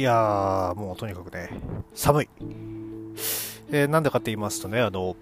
[0.00, 1.50] いやー、もうとにかくね、
[1.92, 2.28] 寒い。
[3.70, 5.14] えー、なんでかって言いますとね、あの、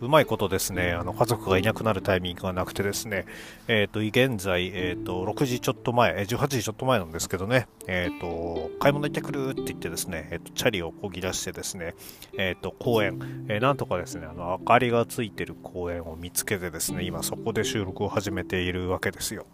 [0.00, 3.26] うまいことですね、あの家族がいなくなるタイミングがなくてですね、
[3.66, 11.96] えっ、ー、と、現在、えっ、ー、と、6時ちょっと前、18時ちょっと前なんですけどね、えっ、ー、と、買い物行ってくるって言ってですね、えっ、と、チャリをこぎ出してですね、
[12.38, 19.44] えっ、と、公園、えなんとかですね、あの、明かりがついてる公園を見つけてですね、今そこで収録を始めているわけですよ。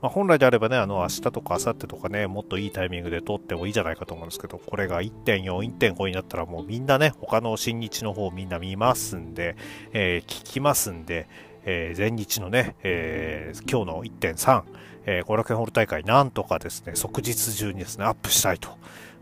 [0.00, 9.56] まあ、本来であればね、あの、明日とか明後日とかね、もっといいタイミングで撮ってもいいじゃないかと思うんですけど、これが1.4、1.5になったらもうみんなね、他の新日の方みんな見ますんで、
[9.92, 11.28] えー、聞きますんで、
[11.64, 14.62] えー、前日のね、えー、今日の1.3、
[15.06, 18.70] えー、後楽園ホール大会なんとかですね、即日中にですね、アップしたいと。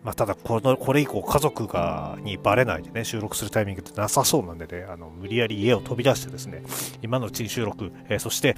[0.07, 6.63] まあ、ただこの、これ以降家族がにバレないでね、収録するタイミングってなさそうなんでね、あの、無理やり家を飛び出してですね、
[7.03, 8.57] 今のうちに収録、えー、そして、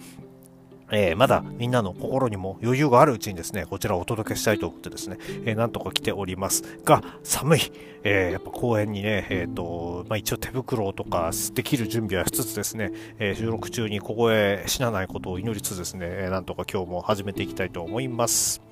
[0.90, 7.60] えー、まだみんなの心にも余裕があるうちにですね、こちらをお届けしたいと思ってですね、えー、なんとか来ておりますが、寒い。
[8.04, 18.67] えー、やっぱ公園にね、えっ、と、まあ、一応手袋とかできる準備はしつつですね、え収録中にここへ死なないことを祈りつつですねえ、なんとか今日も始めていきたいと思います。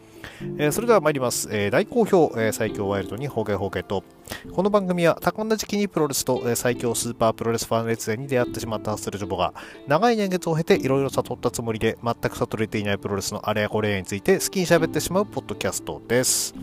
[0.58, 1.48] えー、それでは参ります。
[1.50, 4.04] えー、大好評、えー、最強ワイルドにホゲホゲと。
[4.52, 9.54] この番組は多感な時期にプロレスと、え、最強スーパープロレスファン列伝に出会ってしまったハッスルジョボが
[9.86, 16.54] 長い年月を経ていろいろ悟ったつもりで全く悟れていないプロレスのあれやこれやについて好きに喋ってしまうポッドキャストです。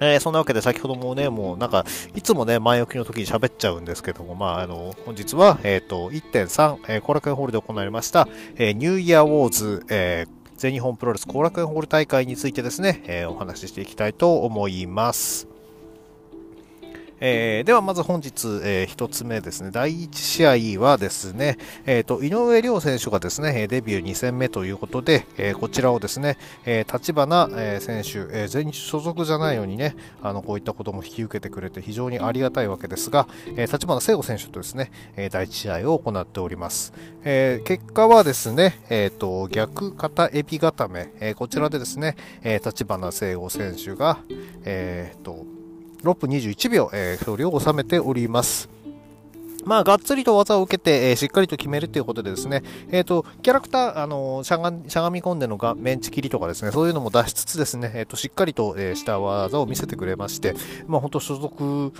[0.00, 1.84] えー、そんなわけで先ほどもね、もうなんか、
[2.14, 15.53] いつもね、前置きの時に喋っちゃうんですけども、まあ、あの、本日は、えっ、ー、と、1.3、えー、コラケンホールで行われました、えー、ニューイヤーウォーズ、えー、全日本プロレス後楽園ホール大会についてですね、えー、お話ししていきたいと思います。
[17.20, 26.36] えー、ではまず本日、えー、1つ目ですね、第1試合はですね、えーと、井上亮選手がですね、デビュー2戦目ということで、えー、こちらをですね、
[26.92, 36.92] 立花、え選手、えー、全日所属じゃないのにね、あのこういったことも引き受けてくれて非常にありがたいわけですが、えー、立花聖吾選手とですね、え第1試合を行っております。
[37.24, 44.18] え結果はですね、えーと、逆肩エビ固め、えこちらでですね、立花聖吾選手が、
[44.64, 45.53] えーと
[46.04, 48.68] 6分21秒、えー、勝利を収めております。
[49.64, 60.54] まあ、がっつりと技を受けて、えー、しっかりと決めるということでですね、えっ、ー、と、キャラクター、あのしゃが、しゃがみ込んでのがメンチ切りとかですね、そういうのも出しつつですね、えっ、と、しっかりと、えした技を見せてくれまして、
[60.86, 61.92] まあ、本当所属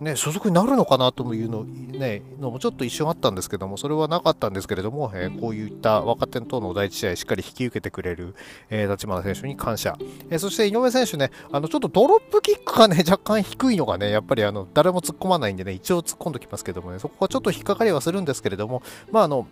[0.00, 8.34] ね、所属になるのかなというの,、ね、のもちょっと一瞬あったんですけども、それはなかったんですけれども、えー、こういった若手等の第一試合しっかり引き受けてくれる、
[8.70, 9.98] えー、立花選手に感謝。
[10.30, 19.46] えー、そして井上選手ね、あのちょっとドロップキックがね、 若干低いのがね、やっぱりあの誰も突っ込まないんでね、一応突っ込んできますけどもね、そこはちょっと引っかかりはするんですけれども、まああの、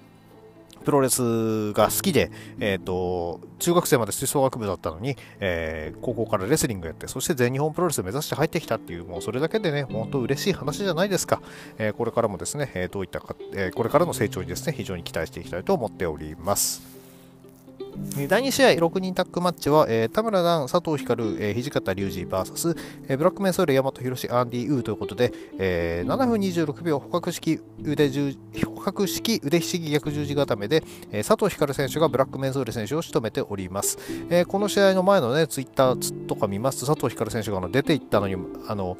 [0.85, 2.31] プロレスが好きで、
[2.61, 11.43] えっ、ー、と、中学生まで吹奏楽部だったのに、えー、高校からレスリングやって、そして全日本プロレス目指して入ってきたっていう、もうそれだけでね、本当嬉しい話じゃないですか。
[11.79, 16.98] えー、これからもですね、えどういったか、えこれからの成長にですね、非常に期待していきたいと思っております。
[18.29, 22.77] 第2試合、6人タッグマッチは、えー、田村蘭、佐藤光、えー、土方隆二 VS、
[23.09, 28.11] えー、ブラックメンソール、大和宏、アンディ・ウーということで、えー、7分26秒、捕獲式腕
[28.65, 33.99] 捕獲式腕ひしぎ逆十字固めで、えー、佐藤光選手がブラックメンソール選手を仕留めております。
[34.31, 38.37] えー、この試合の前のね、ツイッターとか見ますと、佐藤光選手が出ていったのに、
[38.69, 38.97] あの、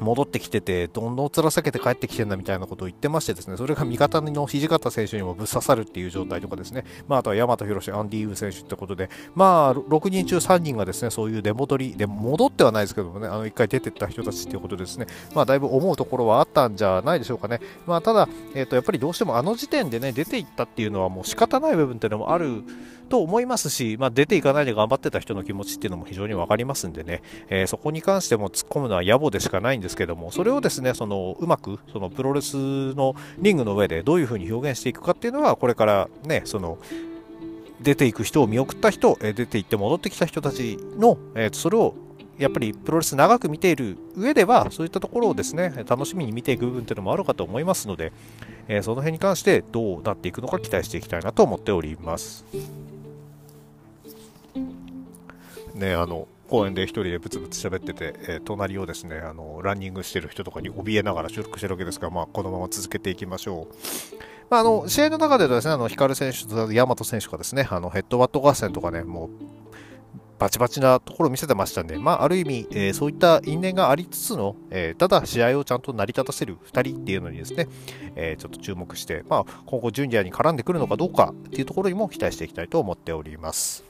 [0.00, 17.60] 戻ってきてて、どんどん面避けて帰ってきてんだみたいなことを言ってましてですね、それが味方の土方選手にもぶっ刺さるっていう状態とかですね、まあ、あとは大和宏、アンディ・ウー選手ってことで、まあ、6人中3人がですね、そういう出戻り、で戻ってはないですけどもね、あの1回出てった人たちっていうことですね、まあ、だいぶ思うところはあったんじゃないでしょうかね。
[17.86, 22.62] まあ、ただ、えっ、ー、と、やっぱりどうしてもあの時点でね、出ていったっていうのはもう仕方ない部分っていうのもある
[23.04, 36.78] と思いますし、まあ、出ていかないで頑張ってた人の気持ちっていうのも非常に分かりますんでね、えー、そこに関しても突っ込むのは野暮でしかないんですけども、それをですね、そのうまくそのプロレスのリングの上でどういうふうに表現していくかっていうのは、これからね、その
[37.80, 41.94] 出ていく人を見送った人、出て行って戻ってきた人たちの、えー、それを
[42.38, 48.12] やっぱりプロレス長く見ている上では、そういったところをですね、楽しみに見ていく部分というのもあるかと思いますので、
[48.68, 52.44] えー、その辺に関してどうなっていくのか期待していきたいなと思っております。
[55.74, 63.74] ね、あの、公園で一人でブツブツ喋ってて、えー、隣をですね、あの、ランニングしてる人とかに怯えながら収録してるわけですが、まあ、このまま続けていきましょう。
[64.50, 69.30] まあ、あの、試合の中でですね、あの、光選手と大和選手がですね、あの、ヘッドバット合戦とかね、もう、
[70.38, 77.68] バチバチなところを見せてましたんで、まあ、ある意味、えー、そういった因縁がありつつの、えー、ただ試合をちゃんと成り立たせる2人っていうのにですね、
[78.16, 83.84] えー、ちょっと注目して、まあ、今後、ジュニアに絡んでくるのかどうかっていうところにも期待していきたいと思っております。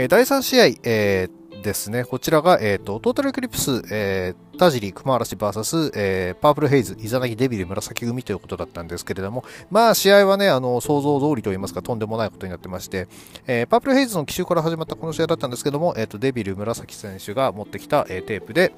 [0.00, 1.28] え第3試合、え
[1.64, 13.08] ですね、こちらが、えーと、トータルエクリプス、えー、田尻、熊嵐 VS、えー、パープルヘイズ、イザナギデビル、紫組ということだったんですけれども、まあ試合はね、あの想像通りといいますか、とんでもないことになってまして、
[13.48, 18.72] えー、パープルヘイズの奇襲から始まったこの試合だったんですけども、えーと、デビル、紫選手が持ってきた、えー、テープで、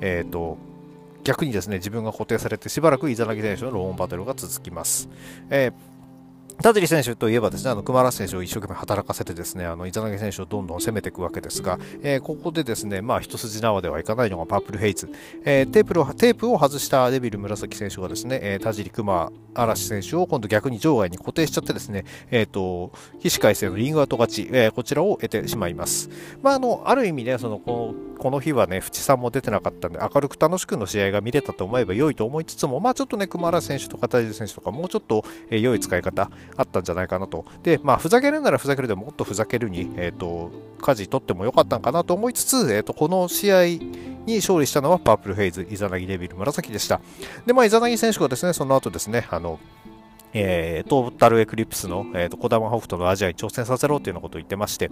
[0.00, 0.58] えーと、
[1.22, 5.08] 逆にですね、自分が固定されてしばらくイザナギ選手のローンバトルが続きます。
[5.48, 5.90] えー
[6.62, 15.08] 田尻選手といえばですね、あの熊嵐選手を一生懸命働かせてですね、あのイザナギ選手をどんどん攻めていくわけですが、えー、ここでですね、まあ一筋縄ではいかないのがパープルヘイズ、
[15.44, 26.10] えー、テープをテープを外したデビル紫選手がですね、えー、田尻熊嵐選手を今度逆に場外に固定しちゃってですね、えっ、と起死回生のリングアウト勝ち、えー、こちらを得てしまいます。
[26.42, 37.44] まああのある意味ね、そのこのこの日はね、淵さんも出てなかったんで、明るく楽しくの試合が見れたと思えば良いと思いつつも、まあちょっとね、熊原選手とか田尻選手とか、もうちょっと、えー、良い使い方あったんじゃないかなと。
[37.62, 40.50] で、まあ、ふざけるならふざけるでもっとふざけるに、えっ、ー、と、
[40.80, 43.64] 舵取ってもよかったんかなと思いつつ、えっ、ー、と、この試合
[44.26, 47.00] に勝利したのはパープルヘイズ、イザナギデビル、紫でした。
[47.46, 49.58] で、まあ、イザナギ選手がですね、その後ですね、あの、
[50.32, 54.90] えー、トータルエクリプスの、えーと、コダマホフトのアジアに挑戦させろというようなことを言ってまして、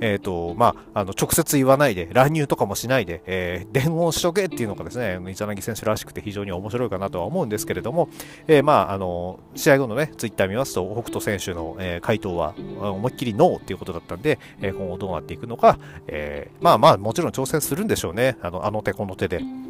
[0.00, 8.08] えーとまあ、あの直接言わないで、乱入とかもしないで、えー、電話しとけっていうのがですね、イザナギ選手らしくて非常に面白いかなとは思うんですけれども、
[8.46, 19.67] えーまあ、あの試合後の、ね、ツイッター見ますと、北斗選手の、えー、回答は思いっきりノーっていうことだったんで、えー、今後どうなっていくのか、えー、まあまあもちろん挑戦するんでしょうね、あのあの手この手で。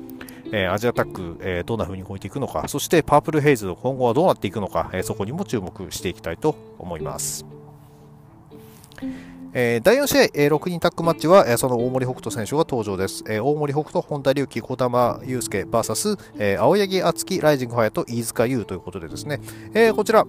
[0.52, 7.44] えー、アジアタック、えー、どんな風に動いていくのか、そしてパープルヘイズ、今後はどうなっていくのか、えー、そこにも注目していきたいと思います。
[9.54, 13.24] えー、第4試合、えー、6人タッグマッチは、えー、その大森北斗選手が登場です。
[13.26, 19.40] えー、大森北斗、本田隆起、児玉悠介 VS、えー、青柳敦樹、ライジングファイアと飯塚優ということでですね、
[19.72, 20.26] えー、こちら、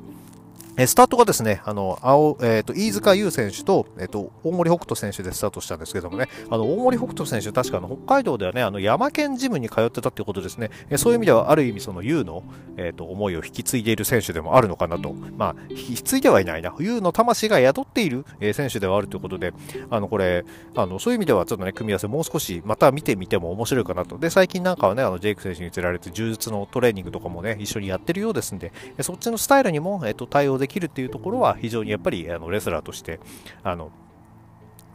[0.79, 12.43] えスタートがですね、あの、青、えっ、ー、と、飯塚優選手と、えっ、ー、と、大森北斗選手でスタートしたんですけどもね、あの、大森北斗選手、確かあの、北海道ではね、あの、山県ジムに通ってたっていうことですね、え、そういう意味では、ある意味、その、優の、
[12.77, 15.13] えっ、と、思いを引き継いでいる選手でもあるのかなと。
[15.37, 16.73] まあ、引き継いではいないな。
[16.79, 19.53] 優の魂が宿っている、え選手ではあるということで、
[19.89, 20.45] あの、これ、
[20.77, 24.17] あの、そういう意味では、ちょっとね、組み合わせ、もう少し、また見てみても面白いかなと。
[24.17, 28.71] で、最近なんかはね、あの、ジェイク選手に連れられて、柔術のトレーニングとかもね、一緒にやってるようですんで、
[29.01, 33.21] そっちのスタイルにも、えっ、と、対応できるっていうところは、非常にやっぱりあのレスラーとして
[33.63, 33.91] あの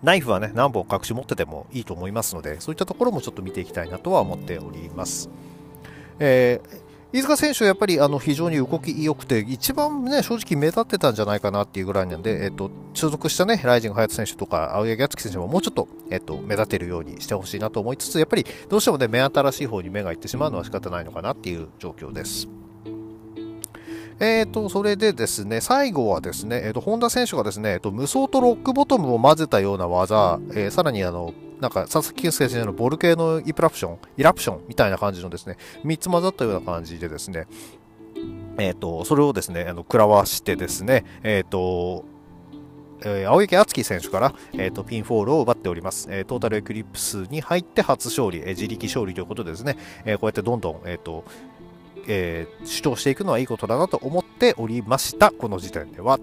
[0.03, 5.31] ナイフはね何本隠し持っててもいいと思いますのでそういったところもちょっと見ていきたいなとは思っております。
[6.19, 6.85] えー
[7.15, 22.49] 飯塚選手はやっぱりあの非常に動き良くて、一番ね、正直目立ってたんじゃないかなっていうぐらいなんで、えっと、所属したね、ライジング・ハヤト選手とか、青柳敦樹選手ももうちょっと、えっと、目立てるようにしてほしいなと思いつつ、やっぱりどうしてもね、目新しい方に目がいってしまうのは仕方ないのかなっていう状況です。
[24.21, 37.47] えーと、それでですね、最後はですね、えーと、本田選手がですね、えーと、無双とロックボトムを混ぜたような技、えー、さらにあの、なんか佐々木健介選手のボルケーノイプラプション、イラプションみたいな感じのですね、3つ混ざったような感じでですね、
[38.59, 42.05] えーと、それをですね、あの食らわしてですね、えっ、ー、と、
[43.05, 51.25] えー、青柳亮生選手から、えーと、ピンフォールを奪っております、えー、トータルエクリプスに入って初勝利、えー、自力勝利ということでですね、えー、こうやってどんどん、えーと
[52.07, 56.19] えー、主張していくのはいいことだなと思っておりました、この時点では。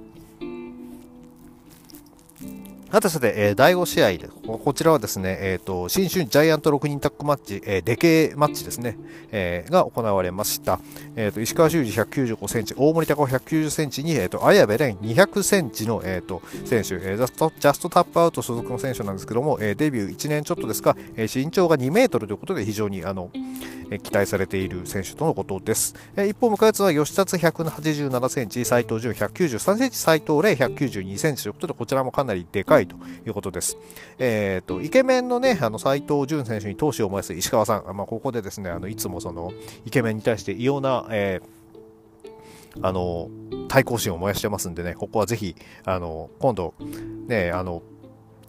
[2.94, 4.30] あとさて、えー、第5試合で、
[4.60, 8.98] こちらはですね、えっ、ー、と、新春ジャイアント6人タッグマッチ、えー、デケマッチですね、
[9.32, 10.80] えー、が行われました。
[11.16, 23.30] えっ、と、石川修司195センチ、大森高190センチに、えっ、と、綾部蓮200センチの、えっ、と、選手、えー、ジャスト、ジャストタップアウト所属の選手なんですけども、えデビュー1年ちょっとですが、え身長が2メートルということで非常に、あの、
[23.92, 25.96] え期待されている選手とのことです。
[26.16, 33.78] え一方、向かつは吉達187センチ、斉藤潤193センチ、斉藤麗192センチということで、こちらもかなりでかいということです。
[34.18, 39.52] えっ、ー、と、イケメンのね、あの、斉藤潤選手に闘志を燃やす石川さん、まあ、ここでですね、あの、いつもその、
[39.86, 43.30] イケメンに対して異様な、えー、あの、
[43.68, 45.56] 対抗心を燃やしてますんでね、ここはぜひ、
[45.86, 46.74] あの、今度、
[47.28, 47.84] ね、あの、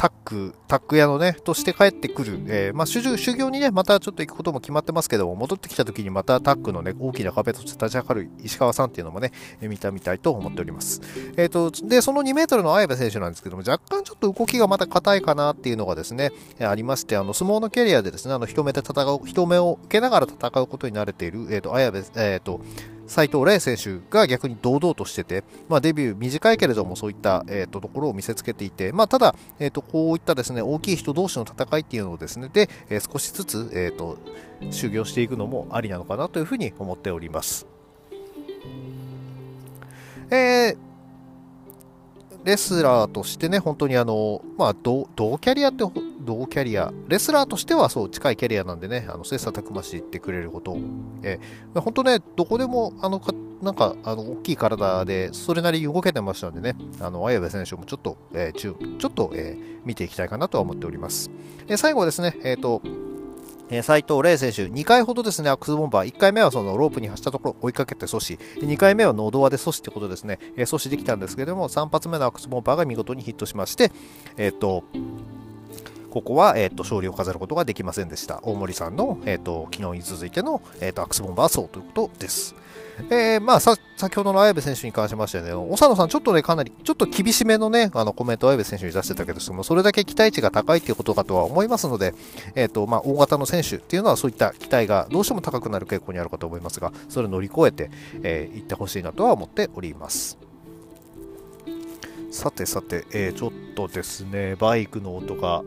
[0.02, 9.30] タック、タック屋のね、として帰ってくる、えー、まあ、修修行にね、またちょっと行くことも決まってますけども、戻ってきた時にまたタックのね、大きな壁として立ち上がる石川さんっていうのもね、
[9.60, 11.00] えー、見たみたいと思っております。
[11.36, 22.60] えっ、ー、と、で、その2メートルの綾部選手なんですけども、若干ちょっと動きがまた硬いかなっていうのがですね、えありまして、あの、相撲のキャリアでですね、あの、人目で戦う、人目を受けながら戦うことに慣れている、えっ、と、綾部、えっ、と、
[23.12, 34.16] 斉藤麗選手が逆に堂々としてて、まあ、デビュー短いけれどもそういった、えーと、ところを見せつけていて、まあ、ただ、えーと、こういったですね大きい人同士の戦いっていうのをですねで、えー、少しずつ、えーと、
[34.70, 37.66] 修行していくのもありなのかなというふうに思っております。
[40.30, 40.76] えー
[42.44, 45.84] レスラーとしてね、本当にあの、まあ、同キャリアって
[46.24, 50.80] 同キャリア、レスラーとしてはそう近いキャリアなんでね、あの切磋琢磨していってくれることを、
[51.22, 61.30] えー、本当ね、どこでもあのかなんかあの大きい体でそれなりに動けてましたのでね、あの綾部選手もちょっと、えー、ちょっと、えー、見ていきたいかなとは思っております。
[61.68, 62.82] え、最後はですね、えっ、と、
[63.82, 73.90] 斉藤麗選手、2回ほどですね、アックスボンバー、1回目はそのロープに走ったところ追いかけて阻止、2回目はノードアで阻止ってことですね、え阻止できたんですけども、3発目のアックスボンバーが見事にヒットしまして、
[74.36, 74.84] えっ、と、
[76.12, 78.40] ここは、えーと、勝利を飾ることができませんでした。
[78.42, 82.54] 大森さんの、えーと、昨日に続いての、えーと、アクスボンバー走ということです。
[83.08, 83.80] えー、まあ、先
[84.14, 92.12] ほどの綾部選手に関しましてね、長野さん、ちょっとね、かなり、ちょっと厳しめのね、あのコメントを綾部選手に出してたけども、それだけ期待値が高いということかとは思いますので、
[92.56, 97.90] えっ、ー、と、まあ、大型の選手っていうのはそういった期待がどうしても高くなる傾向にあるかと思いますが、それを乗り越えて、
[98.22, 100.36] えー、いってほしいなとは思っております。
[102.30, 105.62] さてさて、えー、ちょっとですね、バイクの音が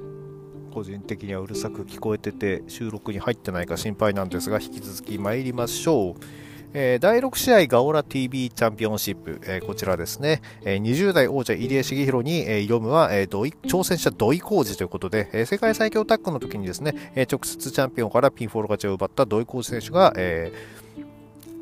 [0.75, 6.23] 個人的にはうるさく聞こえてて収録に入ってないか心配なんですが引き続き参りましょう。
[6.77, 20.51] えー、第6試合ガオラ TV チャンピオンシップ、えー、こちらですね、えー、20代王者入江茂弘に、え挑むは、え挑戦者土井浩二ということで、え世界最強タッグの時にですね、え直接チャンピオンからピンフォール勝ちを奪った土井浩二選手が、え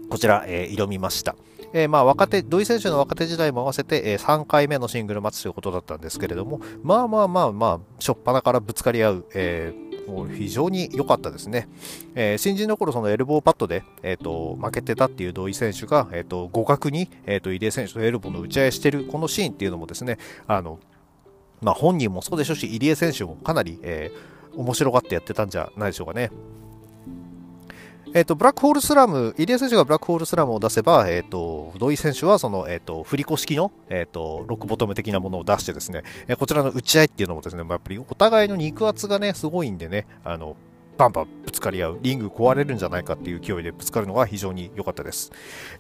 [0.10, 1.36] こちら、え挑みました。
[1.74, 11.68] えー、まあ若手、土井選手の若手時代も合わせて、えー、3回目のシングルマッチということだったんですけれども、まあまあまあまあ、初っ端からぶつかり合う、えー、もう非常に良かったですね。
[12.16, 20.80] えー、新人の頃、そのエルボーパッドで、えーと、負けてたっていう土井選手が、えーと、互角に、えーと、入江選手とエルボーの打ち合いしてるこのシーンっていうのもですね、あの
[21.62, 26.30] まあ、本人もそうでしょうし、入江選手もかなり、えー、面白がってやってたんじゃないでしょうかね。
[28.14, 40.56] えっ、ー、と、ブラックホールスラム、入江選手がブラックホールスラムを出せば、えっ、ー、と、土井選手はその、えっ、ー、と、振り子式の、えっ、と、ロックボトム的なものを出してですね、えこちらの打ち合いっていうのもですね、まやっぱりお互いの肉厚がね、すごいんでね、あの、
[40.96, 45.32] バンバンぶつかり合う、リング壊れるんじゃないかっていう勢いでぶつかるのが非常に良かったです。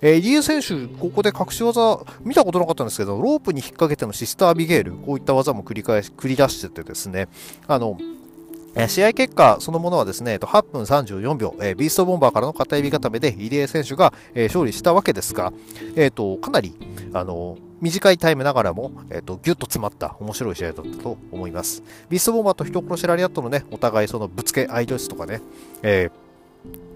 [0.02, 7.28] えー、入江選手、ここで隠し技、見たことなかったんですけど、ロープに引っ掛けてのシスターアビゲール、こういった技も繰り返し、繰り出しててですね、
[7.68, 7.98] あの、
[8.88, 15.54] 試合結果そのものはですね、8分34秒、ビーストボンバーからの片指固めで入江選手が、勝利したわけですが、
[15.96, 16.76] えーと、かなり
[17.14, 21.84] あの短いタイムながらも、えーと、ギュッと詰まった面白い試合だったと思います。
[22.10, 25.42] ビーストボンバーと人殺しラリアットのね、お互いそのぶつけ合いですとかね、
[25.82, 26.23] えー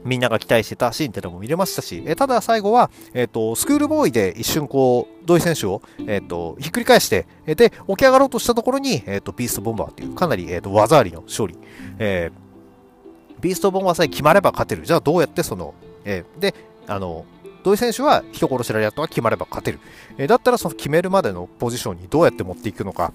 [0.06, 11.58] みんなが期待してたシーンってのも見れましたし、えただ最後は、えっ、と、スクールボーイで一瞬こう、土井選手を、えっ、と、ひっくり返して、えで、起き上がろうとしたところに、えっ、と、ビーストボンバーっていう、かなり、えっ、と、技ありの勝利。
[12.00, 14.86] えー、ビーストボンバーさえ決まれば勝てる。
[14.86, 15.74] じゃあどうやってその、
[16.06, 16.56] えー、で、
[16.88, 17.26] あの、
[17.64, 19.80] 土井選手は人殺しラリアットが決まれば勝てる。
[20.18, 23.12] えー、だったらその決めるまでのポジションにどうやって持っていくのか。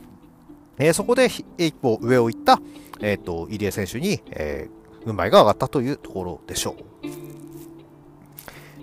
[0.78, 2.60] えー、そこで一歩上を行った、
[3.00, 6.92] えっ、と、入江選手に、えー、軍配が上がったというところでしょう。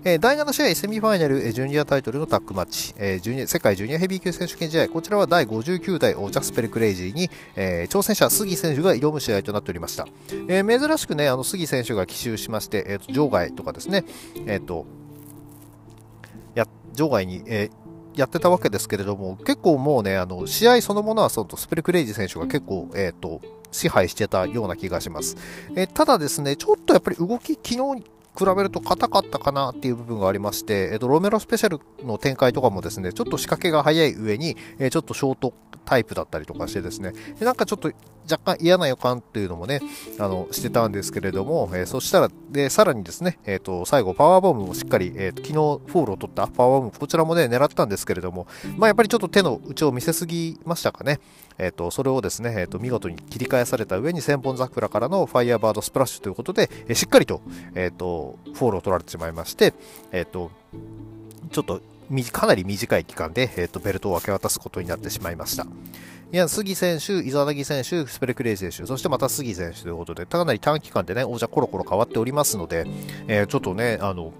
[0.02, 10.06] えー、第7試合セミファイナル、えー、ジュニアタイトルのタッグマッチ、えー、ジュニア世界ジュニアヘビー級選手権試合、こちらは第59代王者スペルクレイジーに、えー、挑戦者杉選手が挑む試合となっておりました。
[10.48, 14.04] えー、珍しくね、あの杉選手が奇襲しまして、えーと、場外とかですね、
[14.46, 14.86] えーと、
[16.54, 17.80] や場外に、えー
[18.16, 25.36] やってたわけですけれども、結構もうね、あの試合そのものはそのスペルクレイジー選手が結構、えーと支配してたような気がします。
[25.76, 28.04] えただですね、ちょっとやっぱり動き、昨日
[28.38, 35.52] 比べると硬かったかなっていう部分がありまして、えっと、ロメロスペシャルの展開とかもですね、ちょっと仕掛けが早い上に、えちょっとショート
[35.90, 37.90] タイプだったりとかしてですね、でなんかちょっと
[38.30, 39.80] 若干嫌な予感っていうのもね、
[40.20, 51.18] あの、してたんですけれども、えー、そしたら、で、さらにですね、えっ、ー、と、最後、パワーボムもしっかり、えっー、昨日フォールを取ったパワーボム、こちらもね、狙ったんですけれども、まあ、やっぱりちょっと手の内を見せすぎましたかね。
[51.58, 57.40] えっ、と、それをですね、えっ、と、見事に切り返された上に千本桜からのファイヤーバードスプラッシュということで、えしっかりと、
[57.74, 59.74] えっ、と、フォールを取られてしまいまして、
[60.12, 60.52] えっ、と、
[61.50, 61.80] ちょっと、
[62.32, 65.66] かなり短い期間で、えーと、ベルトを明け渡すことになってしまいました。
[66.32, 72.86] いや、杉選手、イザナギ選手、スペルクレイジー選手、そしてまた杉選手ということで、かなり短期間でね、王者コロコロ変わっておりますので、
[73.26, 74.32] えー、ちょっとね、あの、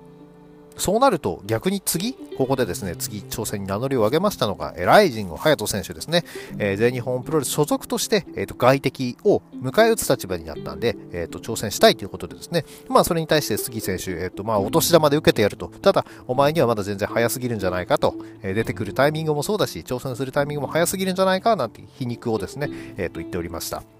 [0.80, 6.24] そうなると逆に次、ここでですね、次挑戦に名乗りを上げましたのが、えライジング隼人選手ですね。
[6.58, 15.68] えー、全日本プロレス所属として、えーと、外敵を迎え撃つ立場になったんで、えーと、挑戦したいということでですね、まあそれに対して杉選手、えーとまあ、お年玉で受けてやると。
[15.68, 23.99] ただ、お前にはまだ全然早すぎるんじゃないかと、えー、出てくるタイミングもそうだし、挑戦するタイミングも早すぎるんじゃないかなんて皮肉をですね、えー、と言っておりました。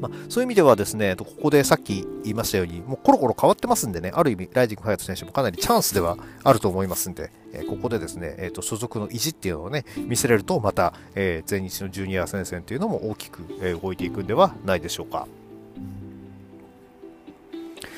[0.00, 15.26] まあ、そういう意味ではですね、ここでさっき言いましたように、もうコロコロ変わってますんでね、ある意味、ライジング・ハヤト選手もかなりチャンスではあると思いますんで、えー、ここでですね、えーと、所属の意地っていうのをね、見せれると、また、えー、全日のジュニア戦線というのも大きく、え、動いていくんではないでしょうか。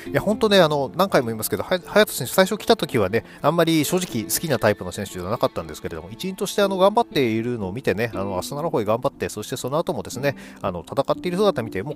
[0.07, 11.95] いや、本当ね、あの、何回も言いますけど、隼人選手、最初来た時はね、あんまり正直好きなタイプの選手ではなかったんですけれども、一員としてあの頑張っているのを見てね、あの、アスナの方へ頑張って、そしてその後もですね、あの、戦っている姿を見て、も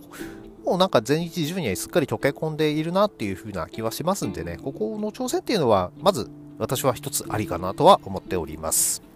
[0.66, 9.09] う、もうなんか全日ジュニアにすっかり溶け込んでいるなっていう風な気はしますんでね、ここの挑戦っていうのは、まず私は一つありかなとは思っております。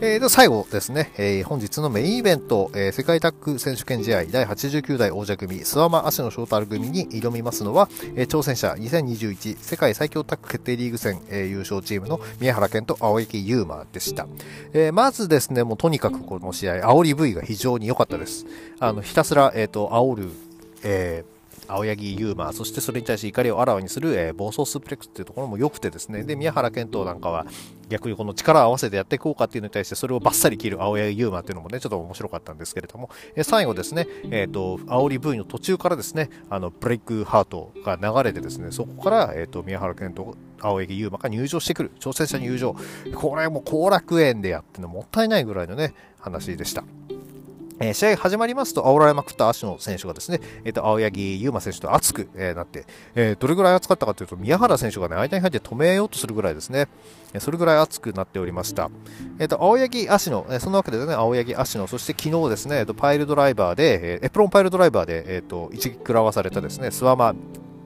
[0.00, 14.26] えー、で最後ですね、えー、本日のメインイベント、えー、世界タッグ選手権試合第89代王者組、諏訪間足野翔太郎組に挑みますのは、えー、挑戦者2021世界最強タッグ決定リーグ戦、えー、優勝チームの宮原健と青柳優馬でした。
[14.72, 18.46] えー、まずですね、もうとにかくこの試合、煽り V が非常に良かったです。
[18.80, 20.30] あの、ひたすら、えっ、ー、と、煽る、
[20.82, 21.33] えー、
[21.68, 27.46] 青柳優馬、そしてそれに対して怒りをあらわにする、えー、暴走スープレックスっていうところも良くてですね、で、宮原健人なんかは
[27.88, 42.74] 逆にこの力を合わせてやっていこうかっていうのに対してそれをバッサリ切る青柳優馬っていうのもね、ちょっと面白かったんですけれども、えー、最後ですね、えっ、ー、と、煽り V の途中からですね、あの、ブレイクハートが流れてですね、そこから、えっ、と、宮原健人青柳優馬が入場してくる、挑戦者入場。
[43.14, 46.84] これも後楽園でやってのもったいないぐらいのね、話でした。
[47.80, 56.86] え、試合始まりますと、煽られまくった足野選手がですね、えー、と青柳優馬選手と熱く、え、なって、え、どれぐらい熱かったかというと、宮原選手がね、間に入って止めようとするぐらいですね、
[57.32, 58.90] え、それぐらい熱くなっておりました。
[59.40, 67.34] えー、と青柳足野、えー、そのわけでね、青柳足野、そして昨日ですね、えー、とパイルドライバーで、え、エプロンパイルドライバーで、えー、と一撃食らわされたですね、スワマ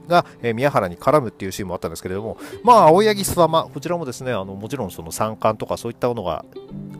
[0.08, 6.44] が、え、宮原に絡むっていうシーンもあったんですけれども、まあ、青柳諏訪間、こちらもですね、あのもちろんその三冠とかそういったものが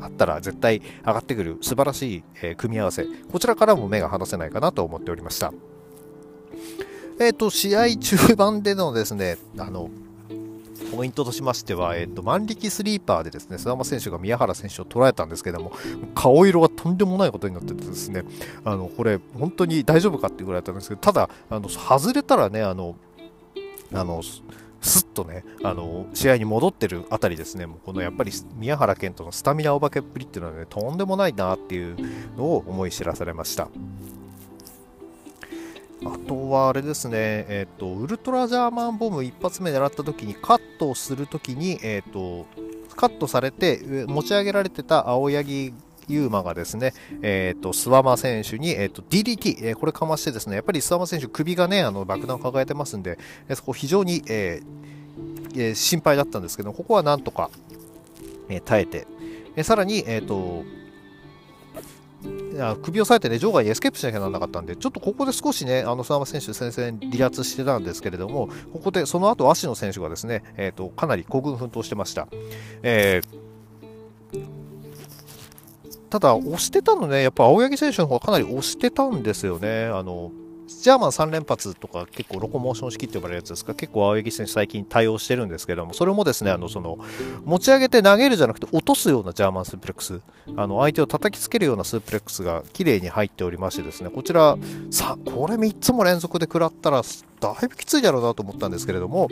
[0.01, 5.53] あったら絶対上がってくる素晴らしい、え、組み合わせ、こちらからも目が離せないかなと思っておりました。
[7.21, 9.91] えっ、ー、と、試合中盤でのですね、あの、
[10.91, 15.73] ポイントとしましては、えっと、万力スリーパーでですね、須山選手が宮原選手を捉えたんですけども、
[16.15, 18.25] 顔色がとんでもないことになっててですね、
[18.65, 22.97] あの、これ、本当に大丈夫かっていうぐらいだったんですけど、ただ、あの、外れたらね、あの、
[23.93, 24.23] あの、
[24.81, 31.97] すっとね、あの、試合に戻ってるあたりですね、もうこのやっぱり宮原健人のスタミナお化けっぷりっていうのはね、とんでもないなっていう
[32.37, 33.69] のを思い知らされました。
[36.05, 42.47] あとはあれですね、えっ、ー、と、ウルトラジャーマンボム一発目狙った時にカットをするときに、えっ、ー、と、
[42.95, 45.73] カットされて持ち上げられてた青柳
[46.09, 54.63] 優馬がですね、えっ、ー、と、諏訪間選手に、えっ、と、DDT、えこれかましてですね、やっぱり諏訪間選手首がね、あの、爆弾を抱えてますんで、えそこ非常に、え
[55.57, 57.51] え心配だったんですけど、ここはなんとか、
[58.49, 59.07] え耐えて、
[59.57, 60.65] えさらに、えっ、と、
[62.83, 72.27] 首を押さえてね、場外にエスケープしなきゃならなかったんで、ちょっとここで少しね、あの、諏訪魔選手、戦線離脱してたんですけれども、ここで、その後、芦野選手がですね、えっ、ー、と、かなり興奮奮闘してました。
[72.83, 74.43] えー、
[76.11, 79.87] ただ、押してたのね、やっぱ青柳選手の方がかなり押してたんですよね。
[79.87, 80.33] あの、
[80.69, 83.75] ジャーマン3連発とか結構ロコモーション式って呼ばれるやつですか？
[83.75, 86.99] 結構青柳選手最近多用してるんですけどもそれもですねあのその
[87.45, 90.21] 持ち上げて投げるじゃなくて落とすようなジャーマンスープレックス
[90.57, 94.57] あの相手を叩きつけるようなスープレックスが綺麗に入っておりましてですねこちら
[94.91, 97.03] さこれ3つも連続で食らったら
[97.41, 99.29] だいぶきついだろうなと思ったんですけれども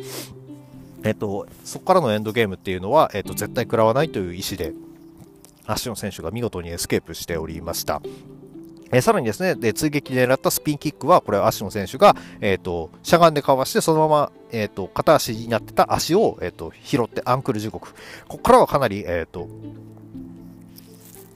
[1.04, 4.72] えっと、そこからのエンドゲームっていうのは、えっと、絶対食らわないという意思で、
[5.64, 8.02] 芦野選手が見事にエスケープしておりました。
[8.92, 17.92] えー、さらにですね、で追撃で狙ったスピンキックは、これは足の選手が、えっ、ー、と、しゃがんでかわして、そのまま、えっ、ー、と、片足になってた足を、えっ、と、拾ってアンクル時刻。
[18.28, 19.48] ここからはかなり、えっ、と、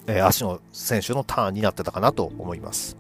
[0.07, 3.00] え足の選手のターンになってたかなと思います。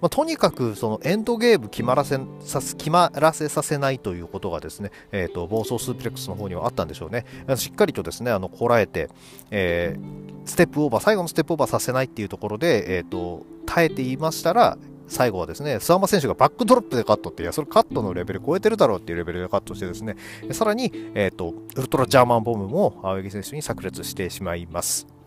[0.00, 7.24] まあ、とにかくそのエンドゲーム決まらせさ決まらせさせないということがですね、えーと、暴走スープレックスの方にはあったんでしょうね。
[7.56, 9.08] しっかりとですね、あのこらえて、
[9.50, 20.16] えー、ステップオーバー、最後のステップオーバーさせないっていうところで、えーと、耐えていましたら、最後はですね、諏訪間選手がバックドロップでカットって、いや、それカットのレベル超えてるだろうっていうレベルでカットしてですね、
[20.52, 25.17] さらに、えっ、ー、と、ウルトラジャーマンボムも青柳選手に炸裂してしまいます。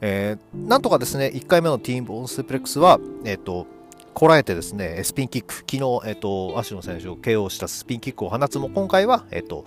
[0.00, 3.66] えー、なんとかですね、1回目のティーンボーンスープレックスは、えっ、ー、と、
[4.14, 9.64] こらえてですね、スピンキック、昨日、えっ、ー、と、足野選手を KO したスピンキックを放つも、今回は、えっ、と、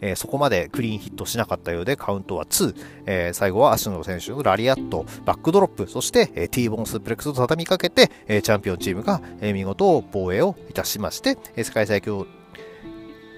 [0.00, 2.74] えー、そこまでクリーンヒットしなかったようで、カウントは2、
[3.06, 12.26] えー、最後は足野選手のラリアット、バックドロップ、そして、えー、T ボーンスープレックスを畳みかけて、えー、チャンピオンチームが、えー、見事防衛をいたしまして、えー、世界最強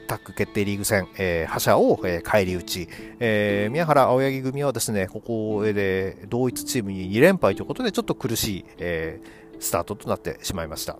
[0.07, 2.88] タッグ決定リーグ戦、えー、覇者を、えー、返り討ち、
[3.21, 10.99] えー、宮原青柳組はですね、ここで同一チームに2連敗ということで、ちょっと苦しい、えー、スタートとなってしまいました。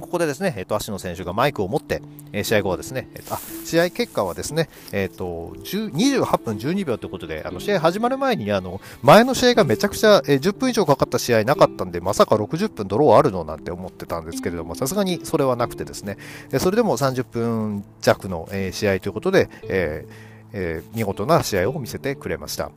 [0.00, 16.18] ここでですね、えっ、と、足野選手がマイクを持って、えー、試合後はですね、えー、あ、試合結果はですね、えっ、ー、と、28分12秒ということで、あの、試合始まる前に、あの、前の試合がめちゃくちゃ、えー、10分以上かかった試合なかったんで、まさか60分ドローあるのなんて思ってたんですけれども、さすがにそれはなくてですね、
[16.52, 20.06] えそれでも30分弱の、え試合ということで、え
[20.52, 22.70] え見事な試合を見せてくれました。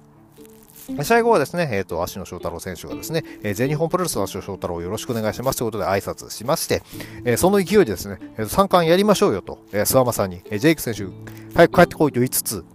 [1.04, 6.82] 最後はですね、えっ、ー、と、足野翔太郎選手がですね、えー、全日本プロレスの足野翔太郎よろしくお願いしますということで挨拶しまして、
[7.26, 11.06] えー、その勢いでですね、えー、三冠やりましょうよと、えー、諏訪間さんに、えー、ジェイク選手、
[11.56, 12.66] 早く帰ってこいと言いつつ、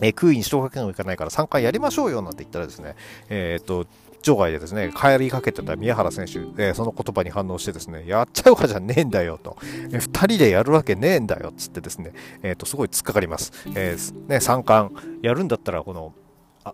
[0.00, 2.96] えー、空位に昇格がいかないから三冠やりましょうよなんて言ったらですね、
[3.28, 3.86] えっ、と、
[4.22, 13.52] 場外でですね、帰りかけてた宮原選手、えー、その言葉に反応してですね、やっちゃうかじゃねえんだよと、えー、2人でやるわけねえんだよっつってですね、えっ、と、すごい突っかかります。
[13.74, 16.14] えー、ね、三冠やるんだったら、この、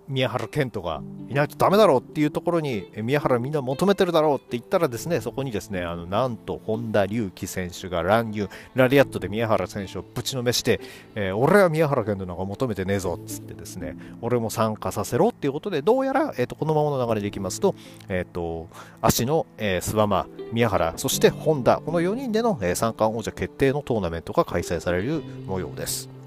[0.09, 10.81] 宮原健人がいないとダメだろうっていうところに宮原みんな求めてるだろうって言ったらですねそこにですねあのなんと本田隆起選手が乱入ラリアットで宮原選手をぶちのめして、
[11.15, 17.75] えー、俺は宮原健人なんか求めてねえぞっつってですね俺も参加させろっていうことでどうやら、えーと、このままの流れでいきますと,、
[18.09, 18.69] えーと、
[19.03, 26.20] 足の、えー、諏訪間宮原そして本田この4人での、えー、三冠王者決定のトーナメントが開催される模様です。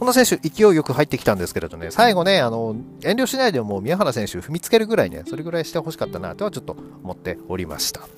[0.00, 8.08] この選手、勢いよく入ってきたんですけれどね、最後ね、あの、遠慮しないでも宮原選手踏みつけるぐらいね、それぐらいしてほしかったなとはちょっと思っておりました。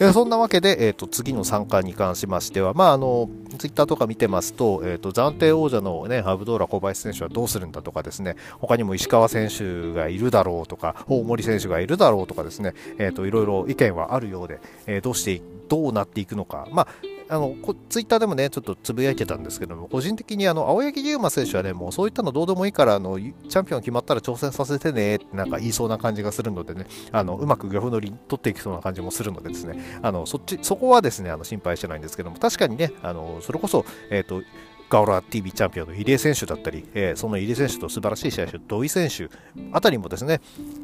[0.00, 3.28] えそんなわけで、えーと、次の参加に関しましては、まあ、あの
[3.58, 16.88] ツイッターとか見てますと,、えーと、暫定王者の、ね、アブドーラ小林選手はどうするんだとかですね他にも石川選手がいるだろうとか大森選手がいるだろうとかですね、えーと、いろいろ意見はあるようで、えー、どうしてどうなっていくのか、まあ、
[17.30, 34.42] あのこツイッターでもね、ちょっとつぶやいてたんですけども、個人的にあの青柳優馬選手はね、もうそういったのどうでもいいからあの、チャンピオン決まったら挑戦させてねってなんか言いそうな感じがするのでね、あのうまくグラフ乗り取っていきそうな感じもするのでですね、あのそっちそこはですねあの心配してないんですけども、確かにね、あのそれこそ、えっ、ー、と
[34.90, 39.28] ガオラ TV チャンピオンの入江選手だったり、えー、その入江選手と素晴らしい試合手、土井選手
[39.70, 40.40] あたりもですね、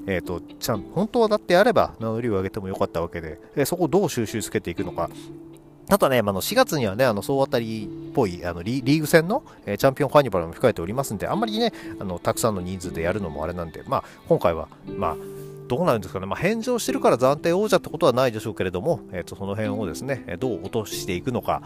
[0.07, 5.11] えーと、ちゃん本当はだってあれば名乗りを上げてもよかったわけで、えー、そこをどう収集つけていくのか、
[5.89, 15.17] あとね、あの4月にはね、あの総当たりっぽいあのリーグ戦の、えー、チャンピオンカーニバルも控えておりますんで、あんまりね、あのたくさんの人数でやるのもあれなんで、まあ、今回は、まあ、
[15.69, 21.63] どうなるんですかね、まあ、返上してるから暫定王者ってことはないでしょうけれども、えー、とその辺をですね、どう落としていくのか、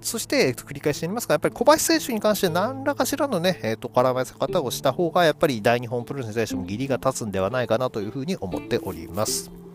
[0.00, 9.67] そして繰り返してみますが、やっぱり小林選手に関して何らかしらのね、えー、と絡ませ方をした方が、やっぱり大日本プロレスに対しても義理が立つんではないかなというふうに思っております。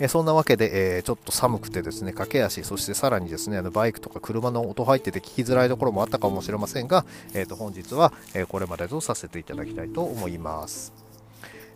[0.00, 10.92] えそんなわけで、え、ちょっと寒くてですね、駆け足、そしてさらにですね、あのバイクとか車の音入ってて聞きづらいところもあったかもしれませんが、えー、と本日は、えこれまでとさせていただきたいと思います。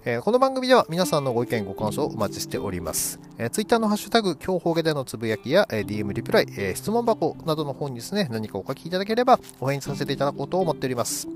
[0.05, 3.21] えー、この番組では皆さんのご意見、ご感想をお待ちしております。
[3.39, 11.29] えー、Twitter のハッシュタグ、今日方言でのつぶやきや、えー、DM リプライ、えー、質問箱などの方にですね、何かお書きいただければお返事させていただこうと思っております。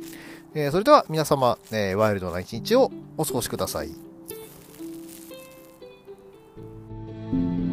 [0.55, 4.06] え、それでは皆様、え、ワイルドな一日をお過ごしください。
[7.33, 7.66] Thank you.